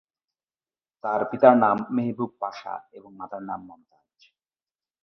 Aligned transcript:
তার 1.03 1.21
পিতার 1.31 1.55
নাম 1.57 1.77
মেহবুব 1.95 2.31
পাশা 2.39 2.73
এবং 2.91 3.11
মাতার 3.15 3.43
নাম 3.43 3.59
মমতাজ। 3.67 4.17